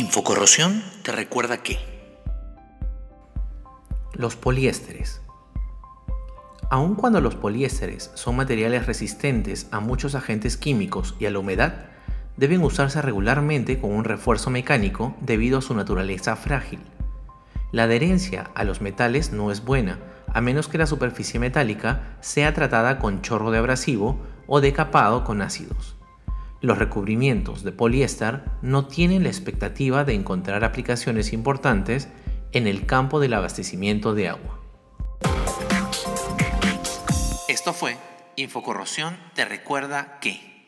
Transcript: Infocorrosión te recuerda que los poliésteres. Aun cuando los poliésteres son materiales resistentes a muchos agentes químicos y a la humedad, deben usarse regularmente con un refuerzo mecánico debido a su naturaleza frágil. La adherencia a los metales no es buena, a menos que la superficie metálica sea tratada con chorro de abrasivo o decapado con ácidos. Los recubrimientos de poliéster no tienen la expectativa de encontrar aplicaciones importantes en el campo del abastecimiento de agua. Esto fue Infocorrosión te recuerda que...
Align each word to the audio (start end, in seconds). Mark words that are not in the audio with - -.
Infocorrosión 0.00 0.82
te 1.02 1.12
recuerda 1.12 1.58
que 1.58 1.78
los 4.14 4.34
poliésteres. 4.34 5.20
Aun 6.70 6.94
cuando 6.94 7.20
los 7.20 7.34
poliésteres 7.34 8.10
son 8.14 8.36
materiales 8.36 8.86
resistentes 8.86 9.66
a 9.72 9.80
muchos 9.80 10.14
agentes 10.14 10.56
químicos 10.56 11.16
y 11.18 11.26
a 11.26 11.30
la 11.30 11.38
humedad, 11.38 11.84
deben 12.38 12.64
usarse 12.64 13.02
regularmente 13.02 13.78
con 13.78 13.92
un 13.92 14.04
refuerzo 14.04 14.48
mecánico 14.48 15.14
debido 15.20 15.58
a 15.58 15.62
su 15.62 15.74
naturaleza 15.74 16.34
frágil. 16.34 16.80
La 17.70 17.82
adherencia 17.82 18.50
a 18.54 18.64
los 18.64 18.80
metales 18.80 19.32
no 19.32 19.52
es 19.52 19.66
buena, 19.66 19.98
a 20.32 20.40
menos 20.40 20.66
que 20.66 20.78
la 20.78 20.86
superficie 20.86 21.38
metálica 21.38 22.16
sea 22.22 22.54
tratada 22.54 22.98
con 22.98 23.20
chorro 23.20 23.50
de 23.50 23.58
abrasivo 23.58 24.18
o 24.46 24.62
decapado 24.62 25.24
con 25.24 25.42
ácidos. 25.42 25.99
Los 26.62 26.78
recubrimientos 26.78 27.62
de 27.62 27.72
poliéster 27.72 28.42
no 28.60 28.86
tienen 28.86 29.22
la 29.22 29.30
expectativa 29.30 30.04
de 30.04 30.14
encontrar 30.14 30.62
aplicaciones 30.62 31.32
importantes 31.32 32.08
en 32.52 32.66
el 32.66 32.84
campo 32.84 33.18
del 33.18 33.32
abastecimiento 33.32 34.14
de 34.14 34.28
agua. 34.28 34.60
Esto 37.48 37.72
fue 37.72 37.96
Infocorrosión 38.36 39.16
te 39.34 39.44
recuerda 39.44 40.18
que... 40.20 40.59